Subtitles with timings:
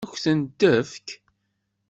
[0.05, 1.07] Ad k-tent-tefk?